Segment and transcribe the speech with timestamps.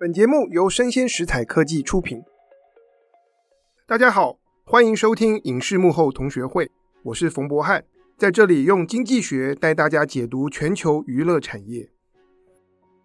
[0.00, 2.22] 本节目由生鲜食材科技出品。
[3.86, 6.70] 大家好，欢迎收听影视幕后同学会，
[7.02, 7.84] 我是冯博翰，
[8.16, 11.90] 在这里用经济学带大家解读全球娱乐产业。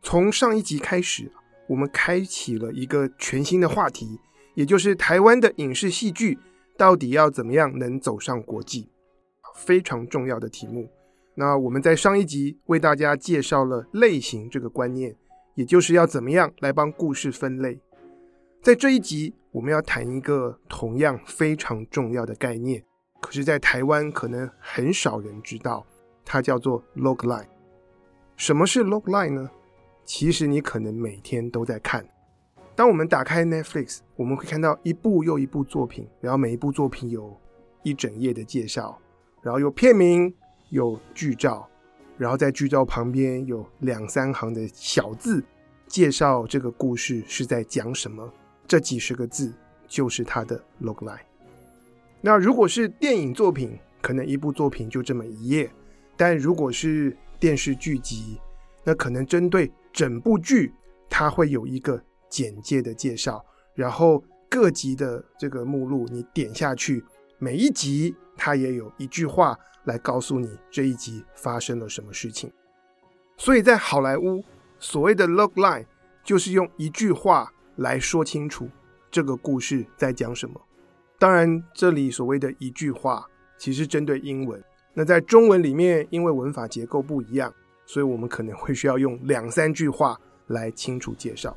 [0.02, 1.30] 从上一集开始，
[1.68, 4.22] 我们开启了一个全新的话题，
[4.54, 6.40] 也就是台湾的影视戏剧
[6.78, 8.90] 到底要怎么样能走上国际？
[9.58, 10.90] 非常重要的题目。
[11.34, 15.18] 那我们在上一集为大家介绍了类型这个观念。
[15.56, 17.80] 也就是要怎么样来帮故事分类。
[18.62, 22.84] 在这一集，我们要谈一个同样非常重要的概念，
[23.22, 25.86] 可是，在台湾可能很少人知道，
[26.24, 27.48] 它叫做 logline。
[28.36, 29.50] 什么是 logline 呢？
[30.04, 32.06] 其实你可能每天都在看。
[32.76, 37.40] 当我们打开 Netflix，我们会看到一部又一部作品，然后每一部作品有
[37.84, 39.00] 一整页的介绍，
[39.42, 40.34] 然后有片名，
[40.70, 41.70] 有剧照。
[42.18, 45.44] 然后在剧照旁边有两三行的小字，
[45.88, 48.32] 介绍这个故事是在讲什么。
[48.68, 49.54] 这几十个字
[49.88, 51.20] 就是它的 logline。
[52.22, 55.68] 那如果是电影作品，可能一部作品就这么一页；
[56.18, 58.40] 但如果是电视剧集，
[58.84, 60.74] 那可能针对整部剧，
[61.10, 63.46] 它会有一个简介的介绍，
[63.76, 67.04] 然后各集的这个目录你点下去，
[67.38, 69.58] 每一集它也有一句话。
[69.86, 72.52] 来告诉你这一集发生了什么事情。
[73.38, 74.44] 所以在好莱坞，
[74.80, 75.86] 所谓的 logline
[76.24, 78.70] 就是用一句话来说清楚
[79.10, 80.60] 这个故事在讲什么。
[81.18, 83.26] 当然，这里所谓的一句话，
[83.58, 84.62] 其实针对英文。
[84.94, 87.54] 那在中文里面，因为文法结构不一样，
[87.86, 91.56] 所以我们可能会需要用两三句话来清楚介绍。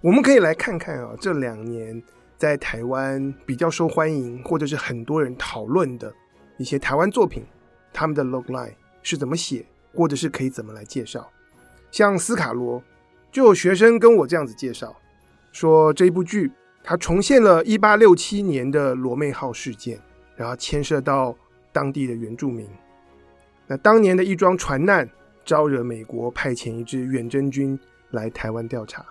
[0.00, 2.02] 我们可以来看看啊，这两年
[2.36, 6.12] 在台湾比较受欢迎，或者是很多人讨论的
[6.58, 7.44] 一些台湾作品。
[7.94, 9.64] 他们的 logline 是怎么写，
[9.94, 11.30] 或者是可以怎么来介绍？
[11.92, 12.82] 像斯卡罗，
[13.30, 14.94] 就有学生跟我这样子介绍，
[15.52, 16.50] 说这部剧
[16.82, 20.00] 它重现了1867年的罗妹号事件，
[20.34, 21.34] 然后牵涉到
[21.72, 22.68] 当地的原住民。
[23.68, 25.08] 那当年的一桩船难，
[25.44, 27.78] 招惹美国派遣一支远征军
[28.10, 29.06] 来台湾调查。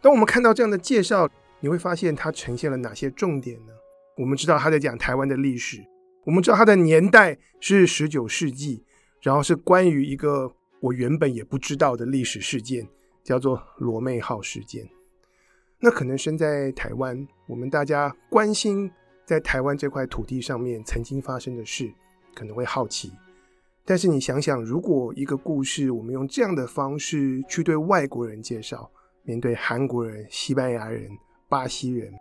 [0.00, 1.28] 当我们看到这样的介绍，
[1.60, 3.72] 你会发现它呈现了哪些重点呢？
[4.16, 5.84] 我们知道他在讲台湾的历史。
[6.26, 8.82] 我们知道它的年代是十九世纪，
[9.22, 12.84] 然后是关于一个我原本也不知道的历史事件，
[13.22, 14.84] 叫做罗妹号事件。
[15.78, 18.90] 那可能身在台湾，我们大家关心
[19.24, 21.88] 在台湾这块土地上面曾经发生的事，
[22.34, 23.12] 可能会好奇。
[23.84, 28.90] 但是你想想，如果一个故事我们用这样的方式去对外国人介绍，
[29.22, 31.08] 面对韩国人、西班牙人、
[31.48, 32.12] 巴西人，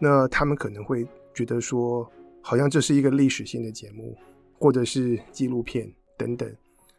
[0.00, 1.04] 那他们可能会
[1.34, 2.08] 觉得说。
[2.48, 4.16] 好像这是一个历史性的节目，
[4.58, 5.86] 或者是纪录片
[6.16, 6.50] 等等，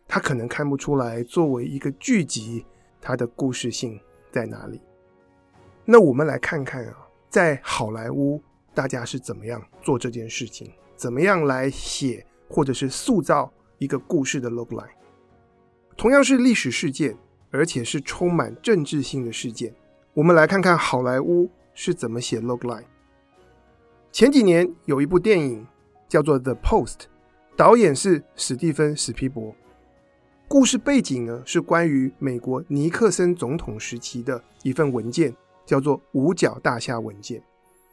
[0.07, 2.63] 他可能看不出来作为一个剧集，
[3.01, 3.99] 它的故事性
[4.31, 4.79] 在哪里。
[5.85, 6.95] 那我们来看看啊，
[7.31, 8.39] 在好莱坞
[8.75, 14.91] 大家是怎么样做这件事情，怎么样来写或者是塑造一个故事的 logline。
[15.97, 17.17] 同样是历史事件，
[17.49, 19.73] 而且是充满政治性的事件，
[20.13, 22.85] 我们来看看好莱坞是怎么写 logline。
[24.11, 25.65] 前几年有一部电影
[26.07, 26.93] 叫做《The Post》，
[27.55, 29.55] 导演是史蒂芬·史皮伯。
[30.47, 35.33] 故事背景呢是关于美国尼克森总统时期的一份文件，
[35.63, 37.41] 叫做“五角大厦文件”。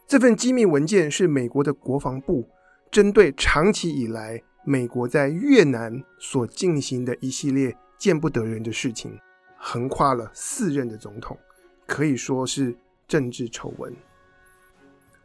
[0.07, 2.43] 这份机密文件是美国的国防部
[2.89, 9.15] 针对长期以来美国在越南所进行的一系列见不得人的事情，
[9.55, 11.37] 横跨了四任的总统，
[11.85, 12.75] 可以说是
[13.07, 13.95] 政治丑闻。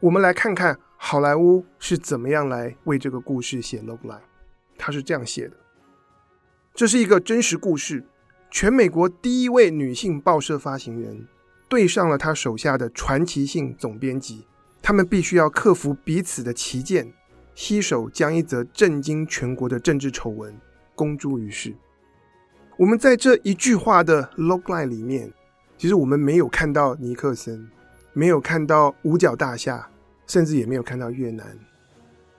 [0.03, 4.19] 我们来看看好莱坞是怎么样来为这个故事写 logline。
[4.77, 5.57] 他是这样写的：
[6.75, 8.05] 这是一个真实故事，
[8.51, 11.29] 全美国第一位女性报社发行人
[11.69, 14.45] 对上了她手下的传奇性总编辑，
[14.83, 17.13] 他们必须要克服彼此的歧见，
[17.55, 20.53] 携手将一则震惊全国的政治丑闻
[20.97, 21.73] 公诸于世。
[22.77, 25.33] 我们在这一句话的 logline 里面，
[25.79, 27.71] 其实我们没有看到尼克森，
[28.13, 29.89] 没有看到五角大厦。
[30.33, 31.47] 甚至也没有看到越南。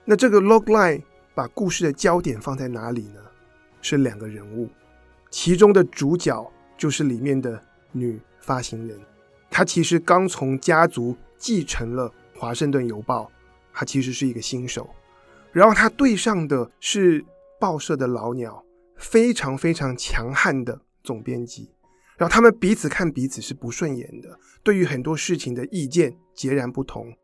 [0.04, 1.00] 那这个 logline
[1.32, 3.20] 把故事的焦点放在哪里呢？
[3.80, 4.68] 是两个人物，
[5.30, 7.62] 其中的主角就是里面的
[7.92, 8.98] 女发行人。
[9.48, 13.22] 她其实刚从家族继承了《华盛顿邮报》，
[13.72, 14.90] 她其实是一个新手。
[15.52, 17.24] 然后她对上的是
[17.60, 18.64] 报社的老鸟，
[18.96, 21.70] 非常非常强悍的总编辑。
[22.16, 27.16] 然后他们彼此看彼此是不顺眼的，对于很多事情的意见截然不同。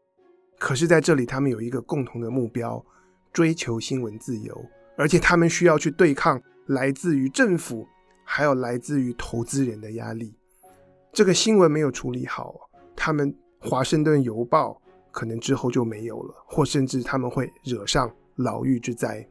[0.61, 2.85] 可是，在这里，他们有一个共同的目标，
[3.33, 4.55] 追求新闻自由，
[4.95, 7.89] 而且他们需要去对抗来自于政府，
[8.25, 10.35] 还有来自于投资人的压力。
[11.15, 12.55] 这个新闻没有处理好，
[12.95, 14.79] 他们华盛顿邮报
[15.11, 19.27] 可能之后就没有了，或甚至他们会惹上牢狱之灾。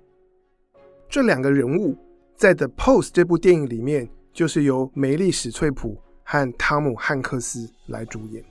[1.08, 1.96] 这两个人物
[2.36, 8.44] 在《The Post》这部电影里面，就是由梅丽史翠普和汤姆汉克斯来主演。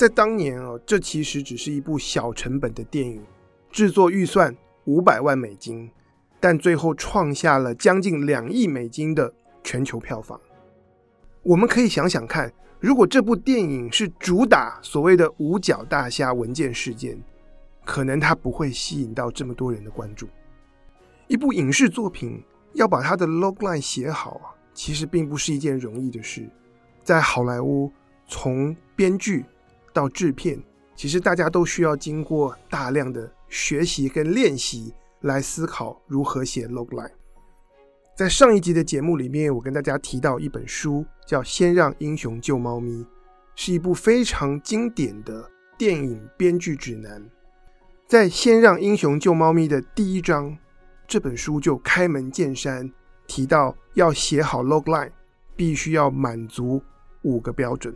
[0.00, 3.22] 在当年哦，这其实只是一部小成本的电影，
[3.70, 4.56] 制作预算
[4.86, 5.90] 五百万美金，
[6.40, 9.30] 但最后创下了将近两亿美金的
[9.62, 10.40] 全球票房。
[11.42, 17.22] 我们可以想想看，如果这部电影是主打所谓的五角大厦文件事件，
[17.84, 20.26] 可能它不会吸引到这么多人的关注。
[21.26, 22.42] 一部影视作品
[22.72, 26.48] 要把它的 logline 写好啊，其实并不是一件容易的事。
[27.04, 27.92] 在好莱坞，
[28.26, 29.44] 从编剧
[29.92, 30.62] 到制片，
[30.94, 37.10] 其实大家都需要经过大量的学习跟练习来思考如何写 logline。
[38.16, 43.02] 在上一集的节目里面，我跟大家提到一本书，叫《先让英雄救猫咪》，
[43.54, 47.30] 是一部非常经典的电影编剧指南。
[48.06, 50.58] 在《先让英雄救猫咪》的第一章，
[51.06, 52.92] 这本书就开门见山
[53.26, 55.12] 提到，要写好 logline，
[55.56, 56.82] 必须要满足
[57.22, 57.94] 五个标准。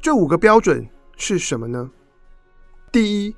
[0.00, 0.86] 这五个标准
[1.16, 1.90] 是什么呢？
[2.92, 3.34] 第一，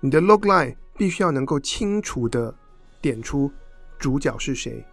[0.00, 2.54] 你的 logline 必须要能够清楚地
[3.00, 3.50] 点出
[3.98, 4.84] 主角是谁。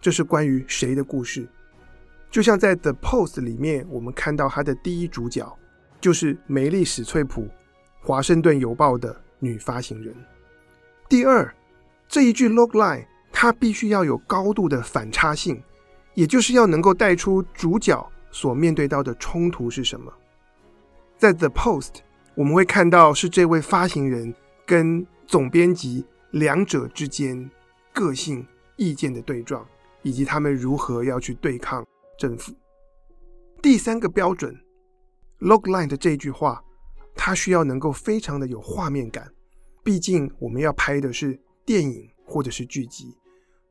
[0.00, 1.46] 这是关于谁的故事？
[2.30, 5.58] 就像在《The Post》里面，我们看到他的第一主角
[6.00, 7.42] 就是梅丽史翠普，
[8.00, 10.14] 《华盛顿邮报》的女发行人。
[11.08, 11.52] 第二，
[12.06, 15.60] 这一句 logline 它必须要有高度的反差性，
[16.14, 20.12] 也就是要能够带出主角所面对到的冲突是什么。
[21.18, 21.82] 在《The Post》，
[22.34, 24.34] 我们会看到是这位发行人
[24.64, 27.50] 跟总编辑两者之间
[27.92, 29.66] 个性意见的对撞。
[30.02, 31.84] 以及他们如何要去对抗
[32.16, 32.54] 政府。
[33.60, 34.56] 第三个标准
[35.40, 36.62] ，logline 的这句话，
[37.16, 39.30] 它需要能够非常的有画面感。
[39.82, 43.16] 毕竟我们要拍的是电影或者是剧集，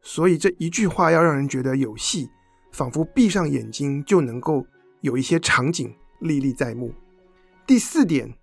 [0.02, 2.30] 所以这一句话要让人觉得有戏，
[2.72, 4.68] 仿佛闭上眼睛就能够
[5.00, 6.94] 有一些场景历历在目。
[7.68, 8.34] 第四点，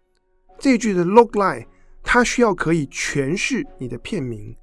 [0.58, 1.66] 这句的 logline，
[2.02, 4.54] 它需要可以诠释你的片名。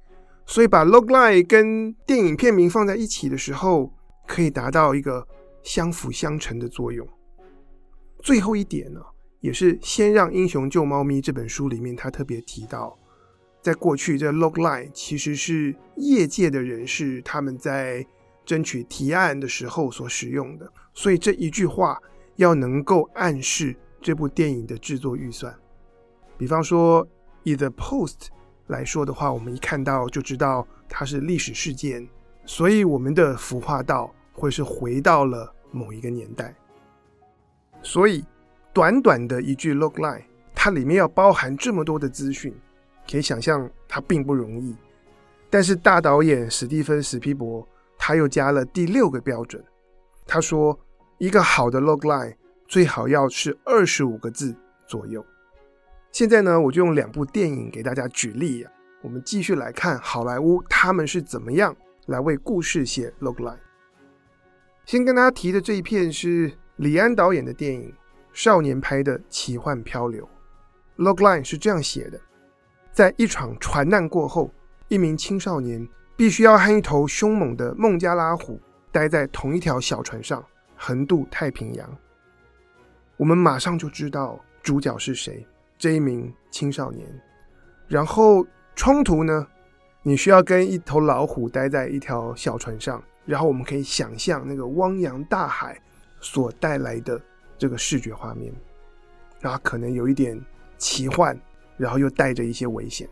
[0.46, 3.92] 所以把 logline 跟电影片名放在一起的时候，
[4.24, 5.26] 可以达到一个
[5.64, 7.04] 相辅相成的作用。
[8.20, 9.00] 最后一点呢，
[9.40, 12.96] 也是先让英雄救猫咪这本书里面他特别提到，
[13.60, 18.06] 在过去这 logline 其实是业界的人士他们在
[18.44, 22.00] 争取提案的时候所使用的，所以这一句话
[22.36, 25.54] 要能够暗示这部电影的制作预算。
[26.36, 27.06] 比方说，
[27.44, 28.28] 以 The Post。
[28.68, 32.08] 来说的话，我们一看到就知道它是历史事件，
[32.46, 36.54] 所以我们的服化道会是回到了某一个年代。
[37.82, 38.24] 所以，
[38.72, 40.22] 短短的一句 logline，
[40.54, 42.54] 它里面要包含这么多的资讯，
[43.10, 44.74] 可以想象它并不容易。
[45.50, 47.66] 但是大导演史蒂芬史皮伯
[47.98, 49.62] 他又加了第六个标准，
[50.24, 50.78] 他说
[51.18, 52.34] 一个好的 logline
[52.72, 55.22] 最好要是二十五个字左右。
[56.10, 58.72] 现在呢，我就用两部电影给大家举例啊。
[59.02, 61.76] 我们继续来看好莱坞他们是怎么样
[62.06, 63.58] 来为故事写 logline。
[64.86, 67.90] 先跟大家提的这一片是李安导演的电影
[68.32, 70.26] 《少年派的奇幻漂流》
[71.04, 72.18] ，logline 是这样写的：
[72.90, 74.50] 在一场船难过后，
[74.88, 78.58] 一名青少年必须要和一头凶猛的孟加拉虎
[78.90, 80.42] 待在同一条小船上，
[80.74, 81.98] 横渡太平洋。
[83.16, 85.46] 我们马上就知道主角是谁。
[85.78, 87.06] 这一名青少年，
[87.88, 89.46] 然后冲突呢？
[90.04, 95.80] 你需要跟一头老虎待在一条小船上，然后我们可以想象那个汪洋大海
[96.20, 97.20] 所带来的
[97.58, 98.52] 这个视觉画面，
[99.40, 100.40] 然后可能有一点
[100.78, 101.36] 奇幻，
[101.76, 103.08] 然后又带着一些危险，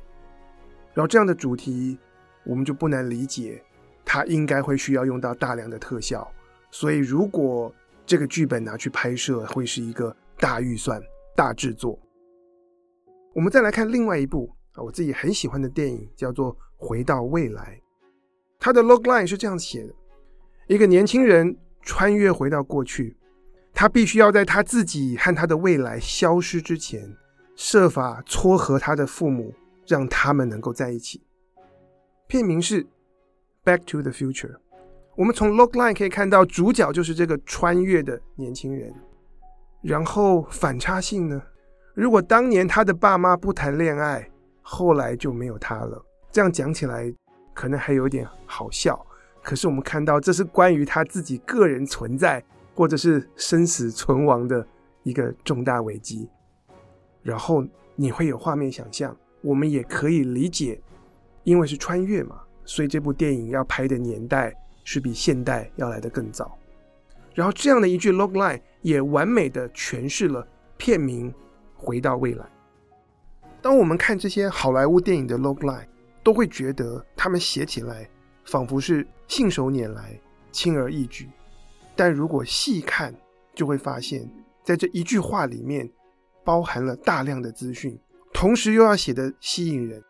[0.95, 1.99] 然后这样的主题
[2.45, 3.61] 我们就不难理解，
[4.05, 6.29] 它应该会需要用到大量的特效，
[6.71, 7.73] 所以如果
[8.11, 11.01] 这个剧本拿去拍摄，会是一个大预算、
[11.37, 11.97] 大制作。
[13.33, 17.81] 我们再来看另外一部啊，我自己很喜欢的电影，叫做《回到未来》。
[18.59, 19.95] 它的 logline 是这样写的：
[20.67, 23.17] 一个年轻人穿越回到过去，
[23.73, 27.17] 他必须要在他自己和他的未来消失之前，
[27.55, 29.55] 设法撮合他的父母，
[29.87, 31.23] 让他们能够在一起。
[32.27, 32.83] 片名是
[33.65, 34.55] 《Back to the Future》。
[35.17, 38.93] 我们从 logline 可以看到，主角就是这个穿越的年轻人。
[39.83, 41.43] 然后反差性呢？
[41.95, 44.31] 如果当年他的爸妈不谈恋爱，
[44.63, 46.03] 后来就没有他了。
[46.31, 47.13] 这样讲起来
[47.53, 49.05] 可能还有点好笑，
[49.43, 52.43] 可是我们看到这是关于他自己个人存在
[52.75, 54.67] 或者是生死存亡的
[55.03, 56.29] 一个重大危机。
[57.23, 57.65] 然后
[57.97, 60.81] 你会有画面想象，我们也可以理解，
[61.45, 66.57] 因为是穿越嘛，所以这部电影要拍的年代是比现代要来得更早。
[67.35, 70.47] 然后这样的一句 log line 也完美的诠释了
[70.77, 71.33] 片名
[71.75, 72.45] 《回到未来》。
[73.63, 75.87] 当我们看这些好莱坞电影的 log line，
[76.23, 78.09] 都会觉得他们写起来
[78.45, 80.19] 仿佛是信手拈来、
[80.51, 81.29] 轻而易举。
[81.95, 83.15] 但如果细看，
[83.55, 84.29] 就会发现，
[84.65, 85.89] 在这一句话里面，
[86.45, 87.99] 包含了大量的资讯，
[88.33, 90.03] 同时又要写得吸引人，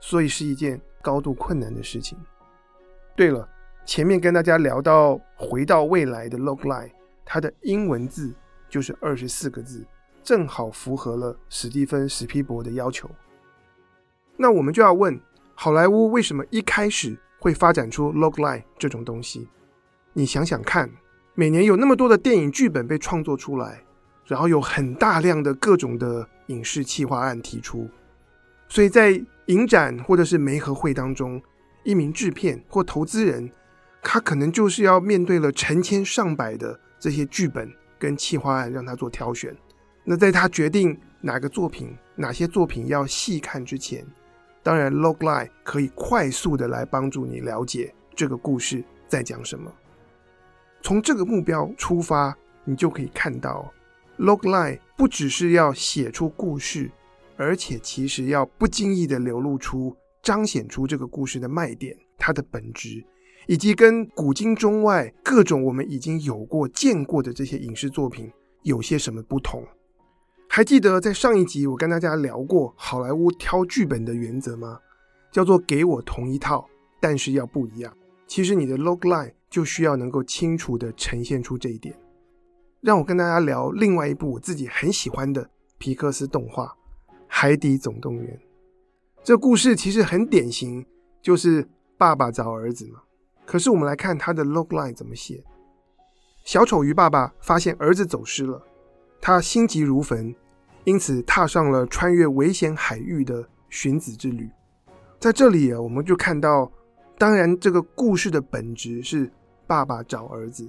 [0.00, 2.18] 所以是一件高度困难的事情。
[3.14, 3.48] 对了，
[3.86, 6.90] 前面跟大家聊到回到未来的 logline，
[7.24, 8.34] 它的英文字
[8.68, 9.84] 就是二十四个字，
[10.22, 13.10] 正好符合了史蒂芬·史皮伯的要求。
[14.36, 15.20] 那我们就要问，
[15.54, 19.48] 好莱坞为什么一开始会发展出 logline 这种东西？
[20.12, 20.90] 你想想看，
[21.34, 23.80] 每年有那么多的电影剧本被创作出来。
[24.26, 27.86] 然后有很大量的各种的影视企划案提出，
[28.70, 31.38] 所以在影展或者是媒合会当中，
[31.84, 33.52] 一名制片或投资人，
[34.04, 37.68] 他可能就是要面对了成千上百的这些剧本
[37.98, 39.56] 跟企划案，让他做挑选。
[40.04, 44.06] 那在他决定哪个作品、哪些作品要细看之前，
[44.62, 49.72] 当然 logline 可以快速的来帮助你了解这个故事在讲什么。
[50.82, 53.72] 从这个目标出发，你就可以看到。
[54.18, 56.90] Logline 不只是要写出故事，
[57.36, 63.04] 而且其实要不经意地流露出、彰显出这个故事的卖点、它的本质，
[63.46, 68.30] 以及跟古今中外各种我们已经有过、见过的这些影视作品
[68.62, 69.64] 有些什么不同。
[70.48, 74.78] 还记得在上一集我跟大家聊过好莱坞挑剧本的原则吗？
[75.32, 76.64] 叫做给我同一套，
[77.00, 77.92] 但是要不一样。
[78.26, 81.94] 其实你的 Logline 就需要能够清楚地呈现出这一点。
[82.80, 86.66] 让我跟大家聊另外一部我自己很喜欢的皮克斯动画
[87.26, 88.36] 《海底总动员》。
[89.24, 90.86] 这故事其实很典型，
[91.20, 91.66] 就是
[91.98, 93.00] 爸爸找儿子嘛。
[93.44, 95.42] 可是我们来看他的 logline 怎么写：
[96.44, 98.62] 小丑鱼爸爸发现儿子走失了，
[99.20, 100.34] 他心急如焚，
[100.84, 104.48] 因此踏上了穿越危险海域的寻子之旅。
[105.18, 106.70] 在这里啊，我们就看到，
[107.18, 109.30] 当然这个故事的本质是
[109.66, 110.68] 爸爸找儿子，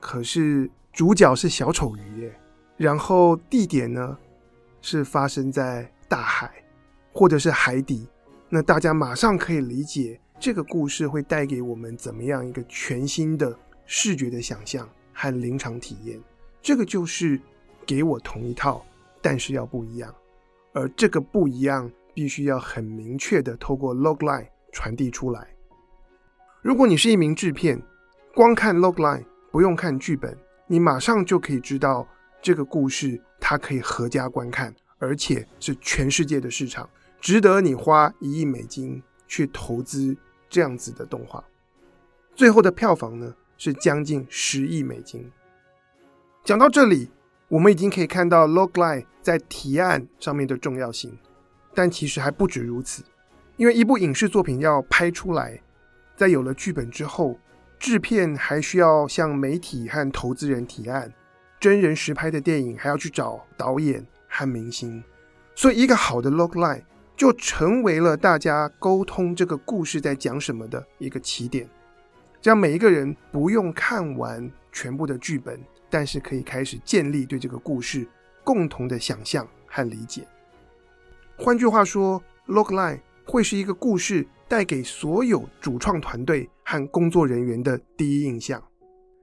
[0.00, 0.70] 可是。
[0.90, 2.40] 主角是小丑鱼耶，
[2.76, 4.18] 然后地点呢
[4.80, 6.50] 是发生在大海
[7.12, 8.08] 或者是海底，
[8.48, 16.20] 那大家马上可以理解这个故事会带给我们怎么样一个全新的视觉的想象和临场体验。
[16.62, 17.40] 这个就是
[17.84, 18.84] 给我同一套，
[19.20, 20.14] 但是要不一样，
[20.72, 25.48] 而这个不一样必须要很明确的透过 logline 传递出来。
[26.62, 27.80] 如果你是一名制片，
[28.32, 30.36] 光看 logline 不用看剧本。
[30.68, 32.06] 你马上就可以知道
[32.40, 36.88] 这个故事，它可以合家观看，而且是全世界的市场，
[37.20, 40.16] 值得你花一亿美金去投资
[40.48, 41.42] 这样子的动画。
[42.34, 45.30] 最后的票房呢，是将近十亿美金。
[46.44, 47.10] 讲到这里，
[47.48, 51.18] 我们已经可以看到 logline 在提案上面的重要性，
[51.74, 53.02] 但其实还不止如此，
[53.56, 55.60] 因为一部影视作品要拍出来，
[56.16, 57.38] 在有了剧本之后。
[57.80, 61.14] 制片还需要向媒体和投资人提案，
[61.60, 65.00] 真人实拍的电影还要去找导演和明星，
[65.54, 66.82] 所以一个好的 logline
[67.18, 71.68] 就成为了大家沟通这个故事在讲什么的一个起点。
[72.40, 75.60] 这样每一个人不用看完全部的剧本，
[75.90, 78.06] 但是可以开始建立对这个故事
[78.44, 80.24] 共同的想象和理解。
[81.36, 88.62] 换句话说，logline 会是一个故事带给所有主创团队和工作人员的第一印象，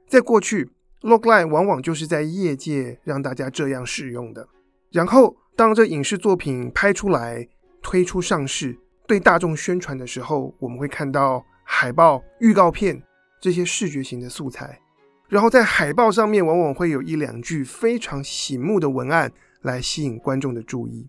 [0.09, 4.45] 在过去，logline 往往就是在业界让大家这样使用的。
[4.91, 7.47] 然后，当这影视作品拍出来、
[7.85, 8.75] 推出上市、
[9.05, 12.99] 对大众宣传的时候，我们会看到海报、预告片
[13.39, 14.81] 这些视觉型的素材。
[15.29, 21.07] 然后，在海报上面往往会有一两句非常醒目的文案来吸引观众的注意。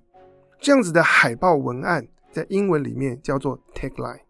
[0.61, 4.21] 这样子的海报文案在英文里面叫做 tagline。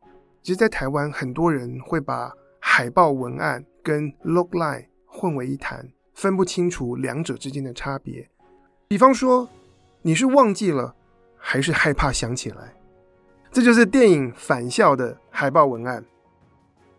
[0.41, 5.85] 其实，在台湾，很多人会把海报文案跟 logline 混为一谈，
[6.15, 8.31] 分不清楚两者之间的差别。
[8.87, 9.49] 比方说，
[10.03, 10.95] 你是忘记了，
[11.49, 12.75] 还是害怕想起来？
[13.53, 16.05] 这就是电影《返校》的海报文案。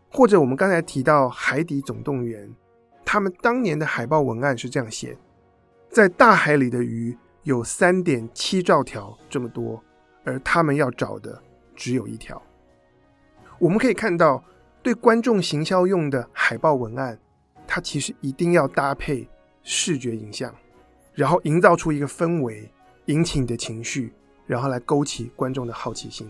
[0.09, 2.47] 或者，我们刚才提到《海底总动员》，
[3.03, 5.17] 他们当年的海报文案是这样写：
[5.89, 9.83] 在大海里的鱼有三点七兆条这么多，
[10.23, 11.43] 而他们要找的
[11.75, 12.41] 只有一条。
[13.59, 14.41] 我们可以看到，
[14.81, 17.19] 对观众行销用的海报文案，
[17.67, 19.27] 它其实一定要搭配
[19.61, 20.55] 视觉影像，
[21.13, 22.71] 然后营造出一个氛围，
[23.07, 24.13] 引起你的情绪，
[24.47, 26.27] 然后来勾起观众的好奇心。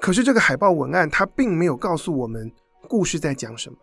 [0.00, 2.50] 可是这个海报文案它并没有告诉我们
[2.88, 3.76] 故事在讲什么。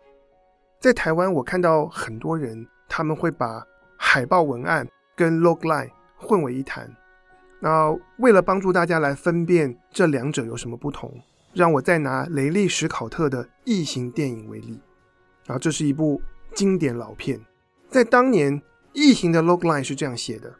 [0.80, 3.64] 在台湾，我看到很多人他们会把
[3.96, 6.92] 海报文案跟 logline 混为一谈。
[7.60, 11.12] 那为了帮助大家来分辨这两者有什么不同，
[11.52, 14.80] 让我再拿雷利·史考特的《异形》电影为例。
[15.48, 16.20] 啊，这是一部
[16.54, 17.40] 经典老片，
[17.88, 18.60] 在当年，
[18.92, 20.54] 《异形》的 logline 是这样写的：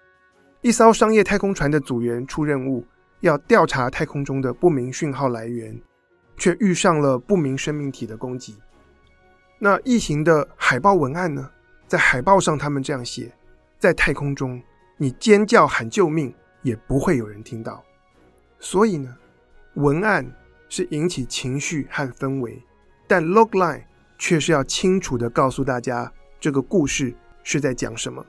[0.60, 2.84] 一艘商业太空船的组员出任务，
[3.20, 5.80] 要调查太空中的不明讯号来源，
[6.36, 8.56] 却遇上了不明生命体的攻击。
[9.58, 11.50] 那《异形》的海报文案呢？
[11.86, 13.32] 在海报上，他们这样写：
[13.78, 14.60] 在太空中，
[14.96, 16.34] 你尖叫喊救命。
[16.62, 17.82] 也不会有人听到，
[18.58, 19.16] 所以呢，
[19.74, 20.28] 文案
[20.68, 22.60] 是引起情绪和氛围，
[23.06, 23.84] 但 logline
[24.18, 28.26] 却是要清楚地告诉大家这个故事是在讲什么。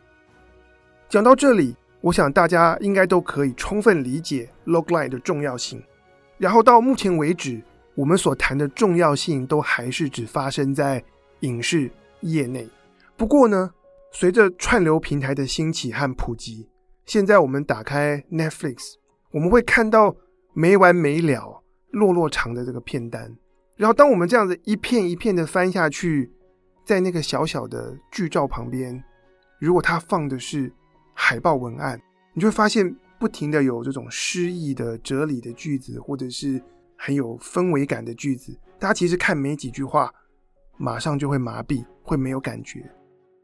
[1.09, 5.83] 讲到这里，我想大家应该都可以充分理解 logline 的重要性。
[6.37, 7.61] 然后到目前为止，
[7.95, 11.03] 我们所谈的重要性都还是只发生在
[11.41, 11.91] 影视
[12.21, 12.67] 业内。
[13.17, 13.71] 不过呢，
[14.11, 16.69] 随着串流平台的兴起和普及，
[17.05, 18.93] 现在我们打开 Netflix，
[19.31, 20.15] 我们会看到
[20.53, 23.35] 没完没了、落落长的这个片单。
[23.75, 26.31] 然后，当我们这样子一片一片的翻下去，
[26.85, 29.03] 在那个小小的剧照旁边，
[29.59, 30.71] 如果它放的是
[31.29, 32.01] 海报文案，
[32.33, 36.59] 你就会发现不停的有这种诗意的哲理的句子，或者是
[36.97, 38.57] 很有氛围感的句子。
[38.79, 40.11] 大家其实看没几句话，
[40.77, 42.83] 马上就会麻痹，会没有感觉。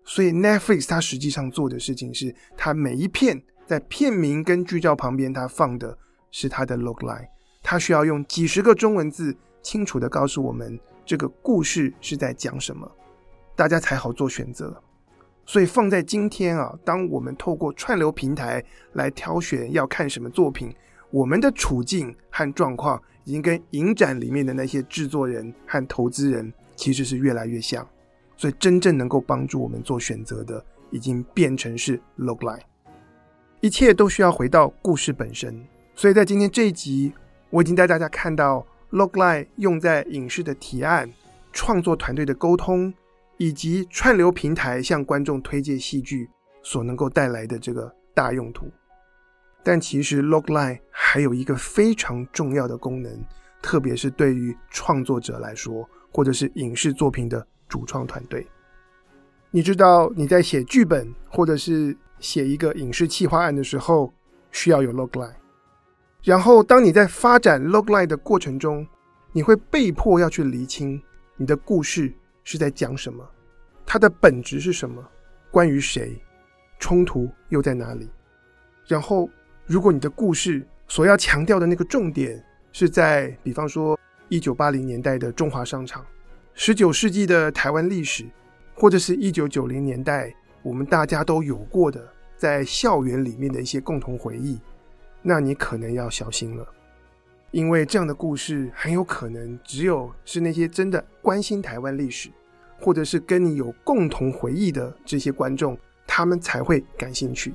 [0.04, 3.40] 所以 Netflix 它实际上做的事情是，它每一片。
[3.68, 5.96] 在片名跟剧照旁边，它放的
[6.32, 7.28] 是它的 logline，
[7.62, 12.92] 它需要用几十个中文字清楚的告诉我们这个故事是在讲什么，
[13.56, 14.82] 大家才好做选择。
[15.46, 20.74] 所以放在今天啊，当我们透过串流平台来挑选要看什么作品，
[21.12, 27.88] 我们的处境和状况已经跟影展里面的那些制作人和投资人其实是越来越像。
[28.38, 32.60] 所以真正能够帮助我们做选择的，已经变成是 logline。
[33.62, 37.14] 一切都需要回到故事本身，所以在今天这一集，
[37.50, 41.10] 我已经带大家看到 logline 用在影视的提案、
[41.54, 42.94] 创作团队的沟通，
[43.38, 46.30] 以及串流平台向观众推荐戏剧
[46.64, 48.72] 所能够带来的这个大用途。
[49.64, 53.12] 但其实 logline 还有一个非常重要的功能，
[53.62, 58.46] 特别是对于创作者来说，或者是影视作品的主创团队。
[59.50, 64.14] 你知道你在写剧本，或者是写一个影视企划案的时候，
[64.52, 65.34] 需要有 logline。
[66.24, 68.86] 然后，当你在发展 logline 的过程中，
[69.32, 71.02] 你会被迫要去厘清
[71.38, 72.14] 你的故事
[72.46, 73.30] 是在讲什么，
[73.86, 75.06] 它的本质是什么，
[75.52, 76.18] 关于谁，
[76.80, 78.10] 冲突又在哪里。
[78.88, 79.30] 然后，
[79.66, 86.06] 如果你的故事所要强调的那个重点是在，比方说一九八零年代的中华商场，
[86.54, 88.26] 十九世纪的台湾历史，
[88.74, 90.34] 或者是一九九零年代。
[90.62, 94.60] 我们大家都有过的，在校园里面的一些共同回忆，
[95.22, 96.68] 那你可能要小心了，
[97.56, 102.30] 因为这样的故事很有可能只有是那些真的关心台湾历史，
[102.78, 107.54] 或者是跟你有共同回忆的这些观众，他们才会感兴趣。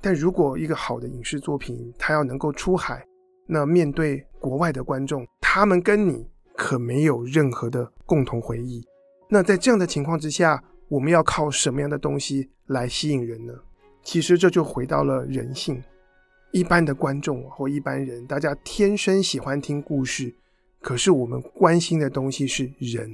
[0.00, 3.06] 但如果一个好的影视作品，它要能够出海，
[3.46, 8.82] 那面对国外的观众，他们跟你可没有任何的共同回忆。
[9.28, 13.52] 那在这样的情况之下，我们要靠什么样的东西来吸引人呢？
[14.02, 15.84] 其实这就回到了人性。
[16.54, 20.32] 一般的观众或一般人，大家天生喜欢听故事，
[20.80, 23.10] 可是我们关心的东西是人。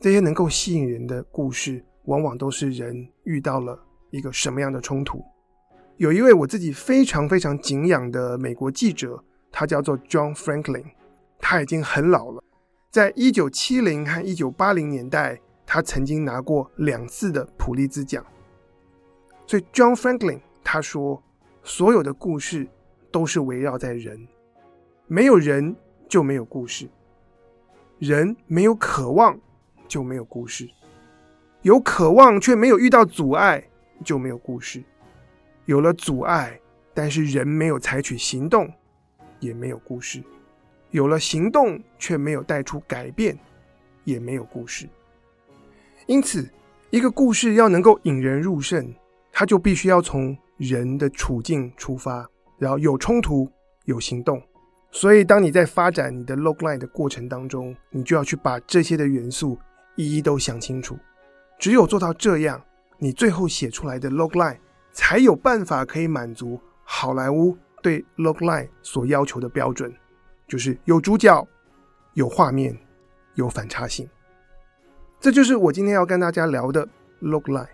[0.00, 5.22] 这些能够吸引人的故事，往往都是人遇到了一个什么样的冲突。
[5.98, 10.86] 有一位我自己非常非常敬仰的美国记者，他叫做 John Franklin，
[11.38, 12.42] 他已经很老了，
[12.90, 15.38] 在一九七零和一九八零年代。
[15.66, 18.26] 他曾经拿过两次的普利兹奖，
[19.46, 21.22] 所以 John Franklin 他说，
[21.70, 22.66] 所有的故事
[23.12, 24.26] 都是围绕在人，
[25.06, 25.74] 没有人
[26.08, 26.90] 就没有故事，
[28.00, 29.38] 人没有渴望
[29.86, 30.68] 就没有故事，
[31.62, 33.64] 有渴望却没有遇到阻碍
[34.04, 34.82] 就没有故事，
[35.66, 36.58] 有了阻碍，
[36.92, 38.68] 但是人没有采取行动
[39.38, 40.20] 也没有故事，
[40.90, 43.38] 有了行动却没有带出改变
[44.02, 44.88] 也没有故事。
[46.06, 46.50] 因此，
[46.90, 48.92] 一个故事要能够引人入胜，
[49.30, 53.50] 它就必须要从人的处境出发，然后有冲突、
[53.86, 54.40] 有行动。
[54.92, 59.58] 所以，当你在发展你的 logline 的过程当中，你就要去把这些的元素
[59.96, 60.98] 一一都想清楚。
[61.58, 62.62] 只有做到这样，
[62.98, 64.58] 你最后写出来的 logline
[64.92, 69.90] 才有办法可以满足好莱坞对 logline 所要求的标准，
[70.46, 71.46] 就是有主角、
[72.14, 72.76] 有画面、
[73.34, 74.06] 有反差性。
[75.18, 76.86] 这就是我今天要跟大家聊的
[77.22, 77.68] logline。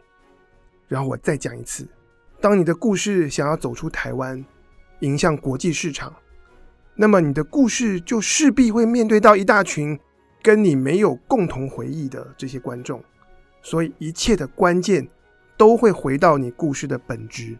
[0.86, 1.88] 然后我再讲一次，
[2.46, 4.44] 当你的故事想要走出台湾，
[5.00, 6.14] 迎向国际市场，
[6.94, 9.98] 那么你的故事就势必会面对到一大群
[10.44, 13.02] 跟你没有共同回忆的这些观众。
[13.62, 15.08] 所以一切的关键
[15.56, 17.58] 都会回到你故事的本质，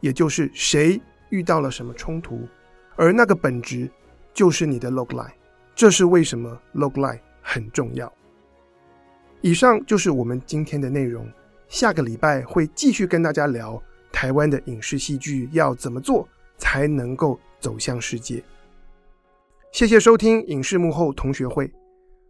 [0.00, 2.46] 也就是谁遇到了什么冲突，
[2.96, 3.90] 而那个本质
[4.34, 5.32] 就是你的 logline。
[5.74, 8.12] 这是为什么 logline 很重要。
[9.40, 11.26] 以上就是我们今天的内容。
[11.66, 18.42] 下个礼拜会继续跟大家聊台湾的影视戏剧要怎么做才能够走向世界。
[19.70, 21.70] 谢谢收听影视幕后同学会，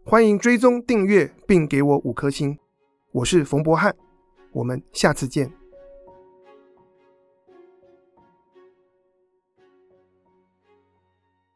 [0.05, 2.59] 欢迎追踪订阅并给我五颗星。
[3.13, 3.95] 我是冯博翰，
[4.53, 5.58] 我们下次见。